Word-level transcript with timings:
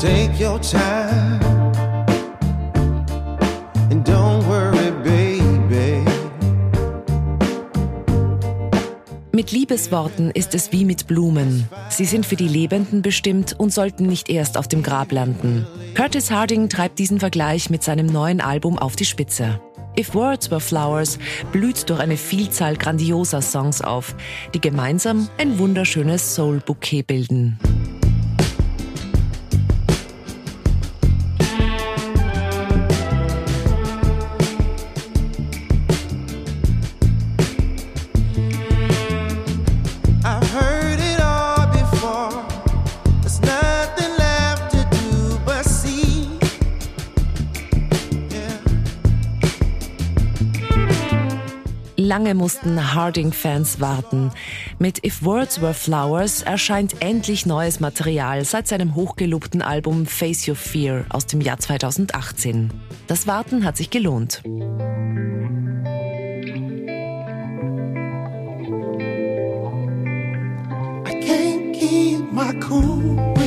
Take 0.00 0.42
your 0.42 0.58
time 0.62 1.38
and 3.90 4.02
don't 4.08 4.42
worry, 4.48 4.90
baby. 5.04 6.02
Mit 9.30 9.52
Liebesworten 9.52 10.30
ist 10.30 10.54
es 10.54 10.72
wie 10.72 10.86
mit 10.86 11.06
Blumen. 11.06 11.68
Sie 11.90 12.06
sind 12.06 12.24
für 12.24 12.36
die 12.36 12.48
Lebenden 12.48 13.02
bestimmt 13.02 13.54
und 13.58 13.74
sollten 13.74 14.06
nicht 14.06 14.30
erst 14.30 14.56
auf 14.56 14.68
dem 14.68 14.82
Grab 14.82 15.12
landen. 15.12 15.66
Curtis 15.94 16.30
Harding 16.30 16.70
treibt 16.70 16.98
diesen 16.98 17.20
Vergleich 17.20 17.68
mit 17.68 17.82
seinem 17.82 18.06
neuen 18.06 18.40
Album 18.40 18.78
auf 18.78 18.96
die 18.96 19.04
Spitze. 19.04 19.60
If 19.98 20.14
Words 20.14 20.50
Were 20.50 20.60
Flowers 20.60 21.18
blüht 21.52 21.90
durch 21.90 22.00
eine 22.00 22.16
Vielzahl 22.16 22.74
grandioser 22.76 23.42
Songs 23.42 23.82
auf, 23.82 24.14
die 24.54 24.62
gemeinsam 24.62 25.28
ein 25.36 25.58
wunderschönes 25.58 26.34
Soul-Bouquet 26.34 27.02
bilden. 27.02 27.58
Lange 52.10 52.34
mussten 52.34 52.92
Harding-Fans 52.92 53.78
warten. 53.78 54.32
Mit 54.80 55.06
If 55.06 55.22
Words 55.22 55.60
Were 55.60 55.74
Flowers 55.74 56.42
erscheint 56.42 56.96
endlich 56.98 57.46
neues 57.46 57.78
Material 57.78 58.44
seit 58.44 58.66
seinem 58.66 58.96
hochgelobten 58.96 59.62
Album 59.62 60.06
Face 60.06 60.48
Your 60.48 60.56
Fear 60.56 61.04
aus 61.10 61.26
dem 61.26 61.40
Jahr 61.40 61.60
2018. 61.60 62.72
Das 63.06 63.28
Warten 63.28 63.64
hat 63.64 63.76
sich 63.76 63.90
gelohnt. 63.90 64.42
I 64.44 64.50
can't 71.20 71.72
keep 71.78 72.32
my 72.32 72.52
cool 72.68 73.39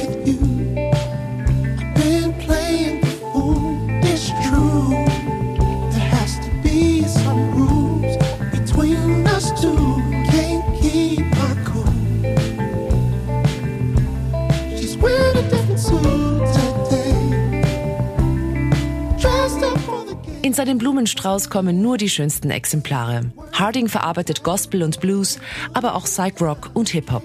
In 20.44 20.54
seinen 20.54 20.78
Blumenstrauß 20.78 21.50
kommen 21.50 21.82
nur 21.82 21.98
die 21.98 22.10
schönsten 22.10 22.52
Exemplare. 22.52 23.32
Harding 23.54 23.88
verarbeitet 23.88 24.44
Gospel 24.44 24.84
und 24.84 25.00
Blues, 25.00 25.40
aber 25.74 25.96
auch 25.96 26.04
Psych-Rock 26.04 26.72
und 26.74 26.90
Hip-Hop. 26.90 27.24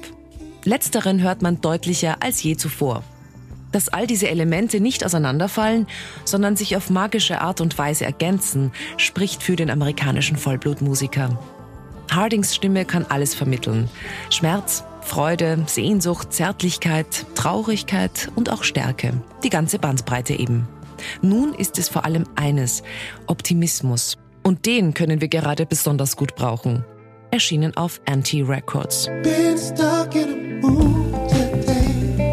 Letzteren 0.62 1.21
hört 1.21 1.43
man 1.43 1.61
deutlicher 1.61 2.19
als 2.21 2.41
je 2.45 2.57
zuvor. 2.57 3.03
Dass 3.73 3.89
all 3.89 4.07
diese 4.07 4.28
Elemente 4.28 4.78
nicht 4.78 5.05
auseinanderfallen, 5.05 5.89
sondern 6.25 6.55
sich 6.55 6.77
auf 6.77 6.91
magische 6.91 7.41
Art 7.41 7.61
und 7.61 7.77
Weise 7.77 8.05
ergänzen, 8.05 8.71
spricht 8.99 9.43
für 9.43 9.57
den 9.57 9.71
amerikanischen 9.71 10.37
Vollblutmusiker. 10.37 11.37
Hardings 12.12 12.55
Stimme 12.55 12.84
kann 12.84 13.05
alles 13.09 13.34
vermitteln. 13.34 13.91
Schmerz, 14.31 14.84
Freude, 15.01 15.65
Sehnsucht, 15.67 16.33
Zärtlichkeit, 16.33 17.27
Traurigkeit 17.34 18.31
und 18.37 18.53
auch 18.53 18.62
Stärke. 18.62 19.15
Die 19.43 19.51
ganze 19.51 19.81
Bandbreite 19.81 20.34
eben. 20.34 20.69
Nun 21.22 21.54
ist 21.54 21.78
es 21.78 21.88
vor 21.88 22.04
allem 22.04 22.25
eines, 22.36 22.82
Optimismus. 23.26 24.16
Und 24.42 24.66
den 24.66 24.94
können 24.94 25.20
wir 25.20 25.28
gerade 25.28 25.66
besonders 25.66 26.16
gut 26.16 26.34
brauchen. 26.34 26.84
Erschienen 27.31 27.76
auf 27.76 28.00
Anti-Records. 28.06 29.06
Been 29.22 29.59
stuck 29.59 30.14
in 30.14 30.62
a 30.62 30.66
mood 30.66 31.28
today. 31.28 32.31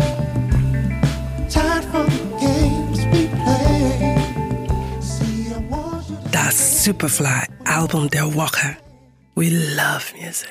Tired 1.50 1.84
from 1.92 2.06
the 2.08 2.46
games 2.46 3.06
we 3.12 3.28
play. 3.44 4.16
See, 5.02 5.52
I 5.52 5.58
want 5.70 6.08
you 6.10 6.16
to 6.16 6.30
Das 6.32 6.84
Superfly-Album 6.86 8.10
der 8.10 8.34
Woche. 8.36 8.78
We 9.36 9.50
love 9.50 10.14
music. 10.18 10.48